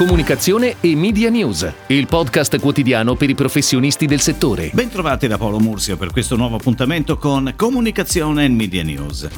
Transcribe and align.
comunicazione 0.00 0.76
e 0.80 0.96
media 0.96 1.28
news, 1.28 1.70
il 1.88 2.06
podcast 2.06 2.58
quotidiano 2.58 3.16
per 3.16 3.28
i 3.28 3.34
professionisti 3.34 4.06
del 4.06 4.20
settore. 4.20 4.70
Bentrovati 4.72 5.26
da 5.26 5.36
Paolo 5.36 5.58
Mursio 5.58 5.98
per 5.98 6.10
questo 6.10 6.36
nuovo 6.36 6.56
appuntamento 6.56 7.18
con 7.18 7.52
Comunicazione 7.54 8.46
e 8.46 8.48
Media 8.48 8.82
News. 8.82 9.28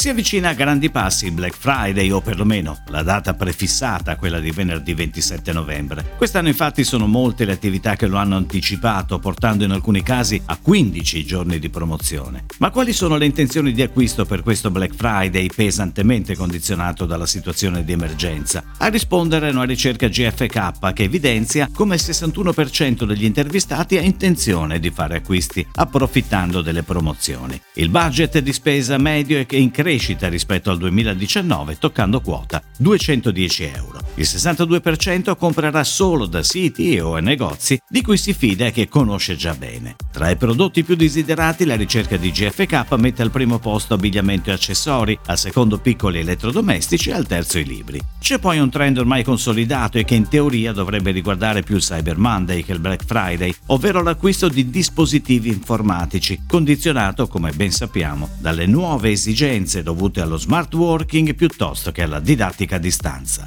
Si 0.00 0.08
avvicina 0.08 0.48
a 0.48 0.54
grandi 0.54 0.88
passi 0.88 1.26
il 1.26 1.32
Black 1.32 1.54
Friday 1.54 2.10
o 2.10 2.22
perlomeno 2.22 2.78
la 2.86 3.02
data 3.02 3.34
prefissata, 3.34 4.16
quella 4.16 4.40
di 4.40 4.50
venerdì 4.50 4.94
27 4.94 5.52
novembre. 5.52 6.12
Quest'anno 6.16 6.48
infatti 6.48 6.84
sono 6.84 7.06
molte 7.06 7.44
le 7.44 7.52
attività 7.52 7.96
che 7.96 8.06
lo 8.06 8.16
hanno 8.16 8.36
anticipato, 8.36 9.18
portando 9.18 9.64
in 9.64 9.72
alcuni 9.72 10.02
casi 10.02 10.40
a 10.46 10.56
15 10.56 11.26
giorni 11.26 11.58
di 11.58 11.68
promozione. 11.68 12.46
Ma 12.60 12.70
quali 12.70 12.94
sono 12.94 13.18
le 13.18 13.26
intenzioni 13.26 13.72
di 13.72 13.82
acquisto 13.82 14.24
per 14.24 14.42
questo 14.42 14.70
Black 14.70 14.94
Friday 14.94 15.48
pesantemente 15.54 16.34
condizionato 16.34 17.04
dalla 17.04 17.26
situazione 17.26 17.84
di 17.84 17.92
emergenza? 17.92 18.64
A 18.78 18.86
rispondere 18.86 19.50
una 19.50 19.66
ricerca 19.80 20.08
GFK 20.08 20.92
che 20.92 21.04
evidenzia 21.04 21.70
come 21.72 21.94
il 21.94 22.02
61% 22.04 23.04
degli 23.04 23.24
intervistati 23.24 23.96
ha 23.96 24.02
intenzione 24.02 24.78
di 24.78 24.90
fare 24.90 25.16
acquisti 25.16 25.66
approfittando 25.76 26.60
delle 26.60 26.82
promozioni. 26.82 27.58
Il 27.74 27.88
budget 27.88 28.40
di 28.40 28.52
spesa 28.52 28.98
medio 28.98 29.38
è 29.38 29.46
in 29.56 29.70
crescita 29.70 30.28
rispetto 30.28 30.70
al 30.70 30.76
2019, 30.76 31.78
toccando 31.78 32.20
quota 32.20 32.62
210 32.76 33.62
euro. 33.74 33.99
Il 34.20 34.26
62% 34.26 35.34
comprerà 35.34 35.82
solo 35.82 36.26
da 36.26 36.42
siti 36.42 36.98
o 36.98 37.18
negozi 37.20 37.80
di 37.88 38.02
cui 38.02 38.18
si 38.18 38.34
fida 38.34 38.66
e 38.66 38.70
che 38.70 38.86
conosce 38.86 39.34
già 39.34 39.54
bene. 39.54 39.96
Tra 40.12 40.28
i 40.28 40.36
prodotti 40.36 40.84
più 40.84 40.94
desiderati 40.94 41.64
la 41.64 41.74
ricerca 41.74 42.18
di 42.18 42.30
GFK 42.30 42.84
mette 42.98 43.22
al 43.22 43.30
primo 43.30 43.58
posto 43.58 43.94
abbigliamento 43.94 44.50
e 44.50 44.52
accessori, 44.52 45.18
al 45.24 45.38
secondo 45.38 45.78
piccoli 45.78 46.18
elettrodomestici 46.18 47.08
e 47.08 47.14
al 47.14 47.26
terzo 47.26 47.58
i 47.58 47.64
libri. 47.64 47.98
C'è 48.20 48.38
poi 48.38 48.58
un 48.58 48.68
trend 48.68 48.98
ormai 48.98 49.24
consolidato 49.24 49.96
e 49.96 50.04
che 50.04 50.16
in 50.16 50.28
teoria 50.28 50.72
dovrebbe 50.72 51.12
riguardare 51.12 51.62
più 51.62 51.76
il 51.76 51.82
Cyber 51.82 52.18
Monday 52.18 52.62
che 52.62 52.72
il 52.72 52.78
Black 52.78 53.06
Friday, 53.06 53.54
ovvero 53.68 54.02
l'acquisto 54.02 54.50
di 54.50 54.68
dispositivi 54.68 55.48
informatici, 55.48 56.42
condizionato, 56.46 57.26
come 57.26 57.52
ben 57.52 57.70
sappiamo, 57.70 58.28
dalle 58.38 58.66
nuove 58.66 59.12
esigenze 59.12 59.82
dovute 59.82 60.20
allo 60.20 60.36
smart 60.36 60.74
working 60.74 61.34
piuttosto 61.34 61.90
che 61.90 62.02
alla 62.02 62.20
didattica 62.20 62.76
a 62.76 62.78
distanza. 62.78 63.46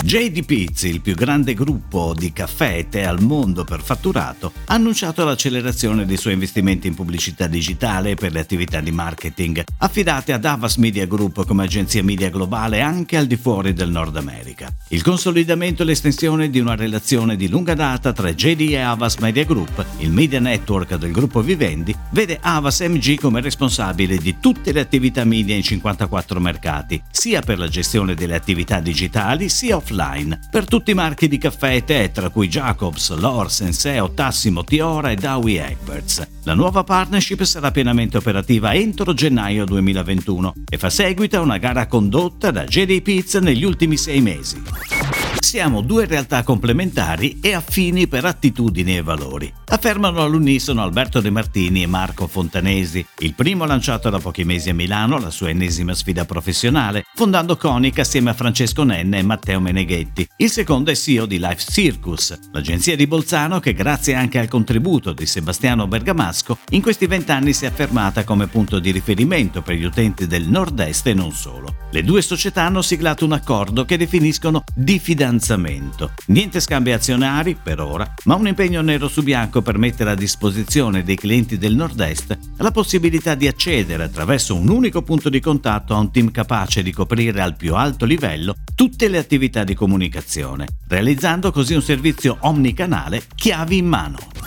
JD 0.00 0.44
Pizzi, 0.44 0.88
il 0.88 1.00
più 1.00 1.14
grande 1.14 1.54
gruppo 1.54 2.14
di 2.16 2.32
caffè 2.32 2.78
e 2.78 2.88
tè 2.88 3.02
al 3.02 3.20
mondo 3.20 3.64
per 3.64 3.82
fatturato, 3.82 4.52
ha 4.66 4.74
annunciato 4.74 5.24
l'accelerazione 5.24 6.06
dei 6.06 6.16
suoi 6.16 6.34
investimenti 6.34 6.86
in 6.86 6.94
pubblicità 6.94 7.46
digitale 7.46 8.14
per 8.14 8.32
le 8.32 8.40
attività 8.40 8.80
di 8.80 8.92
marketing 8.92 9.64
affidate 9.78 10.32
ad 10.32 10.44
Avas 10.44 10.76
Media 10.76 11.06
Group 11.06 11.44
come 11.44 11.64
agenzia 11.64 12.02
media 12.02 12.30
globale 12.30 12.80
anche 12.80 13.16
al 13.16 13.26
di 13.26 13.36
fuori 13.36 13.72
del 13.72 13.90
Nord 13.90 14.16
America. 14.16 14.72
Il 14.88 15.02
consolidamento 15.02 15.82
e 15.82 15.86
l'estensione 15.86 16.48
di 16.48 16.60
una 16.60 16.76
relazione 16.76 17.36
di 17.36 17.48
lunga 17.48 17.74
data 17.74 18.12
tra 18.12 18.32
JD 18.32 18.60
e 18.70 18.78
Avas 18.78 19.16
Media 19.16 19.44
Group, 19.44 19.84
il 19.98 20.10
media 20.10 20.40
network 20.40 20.94
del 20.94 21.12
gruppo 21.12 21.42
Vivendi, 21.42 21.94
vede 22.12 22.38
Avas 22.40 22.80
MG 22.80 23.18
come 23.18 23.40
responsabile 23.40 24.16
di 24.16 24.36
tutte 24.40 24.72
le 24.72 24.80
attività 24.80 25.24
media 25.24 25.54
in 25.54 25.62
54 25.62 26.40
mercati, 26.40 27.02
sia 27.10 27.40
per 27.40 27.58
la 27.58 27.68
gestione 27.68 28.14
delle 28.14 28.36
attività 28.36 28.80
digitali 28.80 29.48
sia 29.48 29.76
offline 29.88 30.38
per 30.50 30.66
tutti 30.66 30.90
i 30.90 30.94
marchi 30.94 31.28
di 31.28 31.38
caffè 31.38 31.76
e 31.76 31.84
tè, 31.84 32.10
tra 32.10 32.28
cui 32.28 32.48
Jacobs, 32.48 33.14
Lor, 33.16 33.50
Senseo, 33.50 34.12
Tassimo, 34.12 34.62
Tiora 34.64 35.10
e 35.10 35.16
Dowie 35.16 35.66
Egberts. 35.66 36.26
La 36.44 36.54
nuova 36.54 36.84
partnership 36.84 37.42
sarà 37.44 37.70
pienamente 37.70 38.18
operativa 38.18 38.74
entro 38.74 39.14
gennaio 39.14 39.64
2021 39.64 40.54
e 40.68 40.78
fa 40.78 40.90
seguito 40.90 41.38
a 41.38 41.40
una 41.40 41.58
gara 41.58 41.86
condotta 41.86 42.50
da 42.50 42.64
JD 42.64 43.02
Pizza 43.02 43.40
negli 43.40 43.64
ultimi 43.64 43.96
sei 43.96 44.20
mesi. 44.20 44.97
Siamo 45.40 45.82
due 45.82 46.06
realtà 46.06 46.42
complementari 46.42 47.38
e 47.40 47.54
affini 47.54 48.06
per 48.06 48.24
attitudini 48.24 48.96
e 48.96 49.02
valori. 49.02 49.52
Affermano 49.66 50.22
all'unisono 50.22 50.82
Alberto 50.82 51.20
De 51.20 51.30
Martini 51.30 51.82
e 51.82 51.86
Marco 51.86 52.26
Fontanesi. 52.26 53.04
Il 53.18 53.34
primo 53.34 53.64
ha 53.64 53.66
lanciato 53.66 54.08
da 54.10 54.18
pochi 54.18 54.44
mesi 54.44 54.70
a 54.70 54.74
Milano 54.74 55.18
la 55.18 55.30
sua 55.30 55.50
ennesima 55.50 55.94
sfida 55.94 56.24
professionale, 56.24 57.04
fondando 57.14 57.56
Conica 57.56 58.02
assieme 58.02 58.30
a 58.30 58.34
Francesco 58.34 58.82
Nenne 58.84 59.18
e 59.18 59.22
Matteo 59.22 59.60
Meneghetti. 59.60 60.26
Il 60.36 60.50
secondo 60.50 60.90
è 60.90 60.94
CEO 60.94 61.26
di 61.26 61.38
Life 61.38 61.70
Circus, 61.70 62.38
l'agenzia 62.52 62.96
di 62.96 63.06
Bolzano 63.06 63.60
che 63.60 63.74
grazie 63.74 64.14
anche 64.14 64.38
al 64.38 64.48
contributo 64.48 65.12
di 65.12 65.26
Sebastiano 65.26 65.86
Bergamasco 65.86 66.58
in 66.70 66.82
questi 66.82 67.06
vent'anni 67.06 67.52
si 67.52 67.64
è 67.64 67.68
affermata 67.68 68.24
come 68.24 68.46
punto 68.46 68.78
di 68.78 68.90
riferimento 68.90 69.62
per 69.62 69.76
gli 69.76 69.84
utenti 69.84 70.26
del 70.26 70.48
nord-est 70.48 71.06
e 71.06 71.14
non 71.14 71.32
solo. 71.32 71.76
Le 71.90 72.02
due 72.02 72.22
società 72.22 72.64
hanno 72.64 72.82
siglato 72.82 73.24
un 73.24 73.32
accordo 73.32 73.84
che 73.84 73.96
definiscono 73.96 74.62
diffidenza 74.74 75.17
fidanzamento. 75.18 76.12
Niente 76.26 76.60
scambi 76.60 76.92
azionari 76.92 77.56
per 77.60 77.80
ora, 77.80 78.08
ma 78.26 78.36
un 78.36 78.46
impegno 78.46 78.82
nero 78.82 79.08
su 79.08 79.24
bianco 79.24 79.62
per 79.62 79.76
mettere 79.76 80.10
a 80.10 80.14
disposizione 80.14 81.02
dei 81.02 81.16
clienti 81.16 81.58
del 81.58 81.74
Nord-Est 81.74 82.38
la 82.58 82.70
possibilità 82.70 83.34
di 83.34 83.48
accedere 83.48 84.04
attraverso 84.04 84.54
un 84.54 84.68
unico 84.68 85.02
punto 85.02 85.28
di 85.28 85.40
contatto 85.40 85.92
a 85.92 85.98
un 85.98 86.12
team 86.12 86.30
capace 86.30 86.84
di 86.84 86.92
coprire 86.92 87.40
al 87.40 87.56
più 87.56 87.74
alto 87.74 88.04
livello 88.04 88.54
tutte 88.76 89.08
le 89.08 89.18
attività 89.18 89.64
di 89.64 89.74
comunicazione, 89.74 90.68
realizzando 90.86 91.50
così 91.50 91.74
un 91.74 91.82
servizio 91.82 92.36
omnicanale 92.42 93.24
chiavi 93.34 93.76
in 93.76 93.86
mano. 93.86 94.37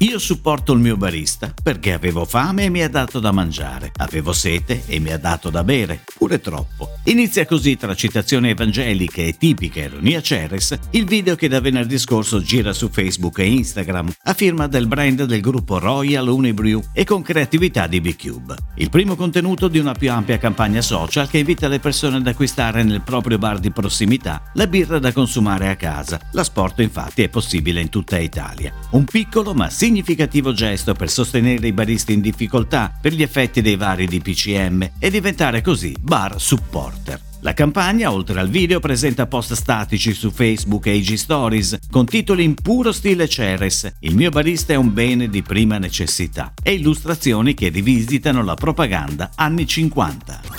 Io 0.00 0.20
supporto 0.20 0.74
il 0.74 0.78
mio 0.78 0.96
barista 0.96 1.52
perché 1.60 1.92
avevo 1.92 2.24
fame 2.24 2.66
e 2.66 2.68
mi 2.68 2.82
ha 2.82 2.88
dato 2.88 3.18
da 3.18 3.32
mangiare, 3.32 3.90
avevo 3.96 4.32
sete 4.32 4.84
e 4.86 5.00
mi 5.00 5.10
ha 5.10 5.18
dato 5.18 5.50
da 5.50 5.64
bere, 5.64 6.04
pure 6.16 6.40
troppo. 6.40 6.90
Inizia 7.06 7.44
così 7.46 7.76
tra 7.76 7.96
citazioni 7.96 8.50
evangeliche 8.50 9.26
e 9.26 9.36
tipiche 9.36 9.80
ironia 9.80 10.22
Ceres 10.22 10.78
il 10.90 11.04
video 11.04 11.34
che 11.34 11.48
da 11.48 11.60
venerdì 11.60 11.98
scorso 11.98 12.40
gira 12.40 12.72
su 12.72 12.90
Facebook 12.90 13.40
e 13.40 13.50
Instagram 13.50 14.12
a 14.22 14.34
firma 14.34 14.68
del 14.68 14.86
brand 14.86 15.24
del 15.24 15.40
gruppo 15.40 15.80
Royal 15.80 16.28
Unibrew 16.28 16.80
e 16.92 17.02
con 17.02 17.22
creatività 17.22 17.88
di 17.88 18.00
B-Cube. 18.00 18.54
Il 18.76 18.90
primo 18.90 19.16
contenuto 19.16 19.66
di 19.66 19.80
una 19.80 19.94
più 19.94 20.12
ampia 20.12 20.38
campagna 20.38 20.80
social 20.80 21.28
che 21.28 21.38
invita 21.38 21.66
le 21.66 21.80
persone 21.80 22.18
ad 22.18 22.26
acquistare 22.28 22.84
nel 22.84 23.02
proprio 23.02 23.38
bar 23.38 23.58
di 23.58 23.72
prossimità 23.72 24.42
la 24.54 24.68
birra 24.68 25.00
da 25.00 25.10
consumare 25.10 25.70
a 25.70 25.74
casa. 25.74 26.20
L'asporto 26.34 26.82
infatti 26.82 27.22
è 27.22 27.28
possibile 27.28 27.80
in 27.80 27.88
tutta 27.88 28.16
Italia. 28.16 28.72
Un 28.90 29.04
piccolo 29.04 29.54
ma 29.54 29.64
significativo 29.68 29.86
significativo 29.88 30.52
gesto 30.52 30.92
per 30.92 31.08
sostenere 31.08 31.66
i 31.66 31.72
baristi 31.72 32.12
in 32.12 32.20
difficoltà 32.20 32.92
per 33.00 33.14
gli 33.14 33.22
effetti 33.22 33.62
dei 33.62 33.76
vari 33.76 34.06
DPCM 34.06 34.90
e 34.98 35.08
diventare 35.08 35.62
così 35.62 35.96
bar 35.98 36.38
supporter. 36.38 37.18
La 37.40 37.54
campagna, 37.54 38.12
oltre 38.12 38.38
al 38.38 38.50
video, 38.50 38.80
presenta 38.80 39.26
post 39.26 39.54
statici 39.54 40.12
su 40.12 40.30
Facebook 40.30 40.84
e 40.88 40.96
IG 40.96 41.14
Stories 41.14 41.78
con 41.90 42.04
titoli 42.04 42.44
in 42.44 42.52
puro 42.52 42.92
stile 42.92 43.26
Ceres, 43.26 43.90
Il 44.00 44.14
mio 44.14 44.28
barista 44.28 44.74
è 44.74 44.76
un 44.76 44.92
bene 44.92 45.30
di 45.30 45.40
prima 45.40 45.78
necessità, 45.78 46.52
e 46.62 46.72
illustrazioni 46.72 47.54
che 47.54 47.68
rivisitano 47.68 48.44
la 48.44 48.56
propaganda 48.56 49.30
anni 49.36 49.66
50. 49.66 50.57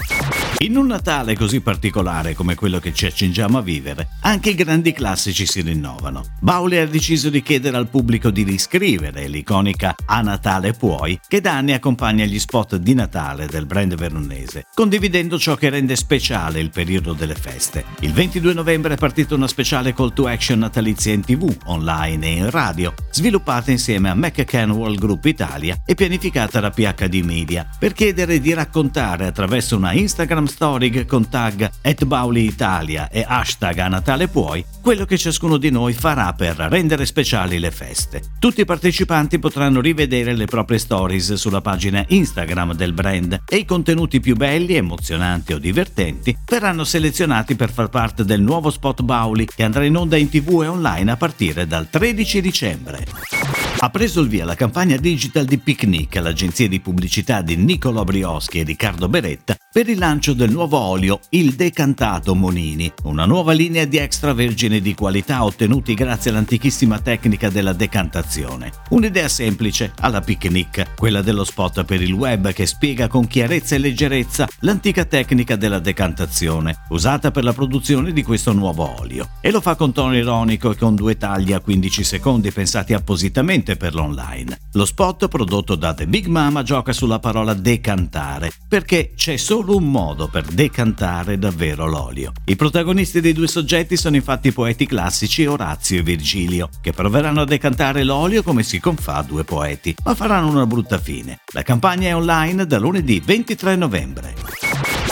In 0.62 0.76
un 0.76 0.88
Natale 0.88 1.38
così 1.38 1.62
particolare 1.62 2.34
come 2.34 2.54
quello 2.54 2.80
che 2.80 2.94
ci 2.94 3.06
accingiamo 3.06 3.60
a 3.60 3.62
vivere, 3.62 4.10
anche 4.24 4.50
i 4.50 4.56
grandi 4.56 4.92
classici 4.92 5.46
si 5.46 5.62
rinnovano. 5.62 6.36
Bauli 6.42 6.78
ha 6.78 6.86
deciso 6.86 7.30
di 7.30 7.42
chiedere 7.42 7.78
al 7.78 7.88
pubblico 7.88 8.30
di 8.30 8.44
riscrivere 8.44 9.30
l'iconica 9.30 9.96
A 10.06 10.20
Natale 10.20 10.74
Puoi, 10.74 11.18
che 11.30 11.40
da 11.40 11.54
anni 11.56 11.72
accompagna 11.72 12.26
gli 12.26 12.38
spot 12.38 12.76
di 12.76 12.94
Natale 12.94 13.46
del 13.46 13.66
brand 13.66 13.96
veronese, 13.96 14.66
condividendo 14.74 15.40
ciò 15.40 15.56
che 15.56 15.70
rende 15.70 15.96
speciale 15.96 16.60
il 16.60 16.72
periodo 16.72 17.14
delle 17.14 17.36
feste. 17.36 17.86
Il 18.02 18.12
22 18.12 18.54
novembre 18.54 18.96
è 18.96 18.98
partita 18.98 19.36
una 19.36 19.48
speciale 19.48 19.94
call 19.94 20.12
to 20.12 20.28
action 20.28 20.60
natalizia 20.60 21.14
in 21.14 21.22
tv, 21.22 21.56
online 21.68 22.26
e 22.26 22.32
in 22.32 22.50
radio, 22.50 22.94
sviluppata 23.12 23.72
insieme 23.72 24.10
a 24.10 24.14
McCann 24.14 24.72
World 24.72 25.00
Group 25.00 25.24
Italia 25.24 25.78
e 25.86 25.96
pianificata 25.96 26.60
da 26.60 26.70
PHD 26.70 27.24
Media, 27.24 27.66
per 27.80 27.94
chiedere 27.94 28.42
di 28.42 28.54
raccontare 28.54 29.26
attraverso 29.26 29.78
una 29.78 29.94
Instagram 29.94 30.48
story 30.50 31.06
con 31.06 31.30
tag 31.30 31.70
@bauli_italia 32.06 33.10
e 33.10 33.24
hashtag 33.26 33.78
a 33.80 33.88
Natale 33.88 34.28
puoi 34.28 34.66
quello 34.82 35.06
che 35.06 35.18
ciascuno 35.18 35.58
di 35.58 35.70
noi 35.70 35.94
farà 35.94 36.34
per 36.34 36.56
rendere 36.56 37.06
speciali 37.06 37.60
le 37.60 37.72
feste. 37.72 38.22
Tutti 38.40 38.62
i 38.62 38.66
partecipanti 38.66 39.40
potranno 39.40 39.82
rivedere 39.82 40.36
le 40.36 40.46
proprie 40.46 40.80
stories 40.80 41.34
sulla 41.34 41.62
pagina 41.62 42.04
Instagram 42.08 42.74
del 42.74 42.94
brand 42.94 43.44
e 43.48 43.58
i 43.58 43.66
contenuti 43.66 44.20
più 44.20 44.36
belli, 44.36 44.76
emozionanti 44.76 45.54
o 45.54 45.60
divertenti 45.60 46.36
verranno 46.46 46.84
selezionati 46.84 47.56
per 47.56 47.72
far 47.72 47.90
parte 47.90 48.26
del 48.26 48.42
nuovo 48.42 48.70
spot 48.70 49.02
Bauli 49.02 49.46
che 49.46 49.64
andrà 49.64 49.86
in 49.86 49.96
onda 49.96 50.18
in 50.18 50.30
tv 50.30 50.64
e 50.64 50.68
online 50.68 51.12
a 51.12 51.18
partire 51.18 51.68
dal 51.68 51.90
13 51.90 52.42
dicembre. 52.42 53.39
Ha 53.82 53.90
preso 53.92 54.20
il 54.20 54.28
via 54.28 54.44
la 54.44 54.56
campagna 54.56 54.98
digital 54.98 55.46
di 55.46 55.58
Picnic, 55.58 56.16
l'agenzia 56.16 56.68
di 56.68 56.82
pubblicità 56.82 57.42
di 57.42 57.56
Niccolò 57.56 58.04
Brioschi 58.04 58.60
e 58.60 58.64
Riccardo 58.64 59.08
Beretta, 59.08 59.56
per 59.72 59.88
il 59.88 59.98
lancio 59.98 60.34
del 60.34 60.52
nuovo 60.52 60.78
olio, 60.78 61.22
il 61.30 61.54
decantato 61.54 62.36
Monini, 62.36 62.92
una 63.04 63.26
nuova 63.26 63.54
linea 63.54 63.86
di 63.86 63.96
extravergine 63.96 64.82
di 64.82 64.94
qualità 64.94 65.46
ottenuti 65.46 65.94
grazie 65.94 66.32
all'antichissima 66.32 67.00
tecnica 67.00 67.50
della 67.50 67.72
decantazione. 67.72 68.70
Un'idea 68.90 69.30
semplice, 69.30 69.94
alla 70.02 70.20
picnic, 70.20 70.96
quella 70.96 71.22
dello 71.22 71.46
spot 71.46 71.86
per 71.86 72.02
il 72.02 72.12
web 72.12 72.52
che 72.52 72.66
spiega 72.66 73.08
con 73.08 73.28
chiarezza 73.28 73.76
e 73.76 73.78
leggerezza 73.78 74.46
l'antica 74.60 75.06
tecnica 75.06 75.56
della 75.56 75.80
decantazione, 75.80 76.84
usata 76.90 77.32
per 77.32 77.46
la 77.46 77.54
produzione 77.54 78.12
di 78.12 78.24
questo 78.24 78.52
nuovo 78.52 79.00
olio. 79.00 79.30
E 79.40 79.52
lo 79.52 79.62
fa 79.62 79.76
con 79.76 79.94
tono 79.94 80.18
ironico 80.18 80.72
e 80.72 80.76
con 80.76 80.96
due 80.96 81.16
tagli 81.16 81.54
a 81.54 81.62
15 81.62 82.04
secondi 82.04 82.52
pensati 82.52 82.92
appositamente 82.92 83.68
per 83.76 83.94
l'online. 83.94 84.60
Lo 84.74 84.86
spot 84.86 85.28
prodotto 85.28 85.76
da 85.76 85.94
The 85.94 86.08
Big 86.08 86.28
Mama 86.28 86.64
gioca 86.64 86.94
sulla 86.94 87.20
parola 87.20 87.54
decantare, 87.54 88.52
perché 88.68 89.14
c'è 89.16 89.38
solo 89.38 89.76
un 89.76 89.90
modo 89.90 90.28
per 90.28 90.46
decantare 90.46 91.38
davvero 91.38 91.88
l'olio. 91.88 92.32
I 92.46 92.56
protagonisti 92.56 93.22
dei 93.22 93.34
due 93.34 93.48
soggetti 93.48 93.98
sono 93.98 94.16
infatti 94.16 94.50
i 94.50 94.54
poeti 94.54 94.86
classici 94.86 95.46
Orazio 95.46 96.00
e 96.00 96.04
Virgilio, 96.04 96.70
che 96.82 96.94
proveranno 96.94 97.42
a 97.42 97.46
decantare 97.46 98.04
l'olio 98.04 98.44
come 98.44 98.64
si 98.64 98.80
confà 98.80 99.16
a 99.16 99.24
due 99.24 99.44
poeti, 99.44 99.96
ma 100.04 100.16
faranno 100.16 100.50
una 100.50 100.66
brutta 100.66 100.98
fine. 100.98 101.40
La 101.54 101.64
campagna 101.64 102.10
è 102.10 102.16
online 102.16 102.66
da 102.66 102.78
lunedì 102.80 103.22
23 103.24 103.76
novembre. 103.76 104.69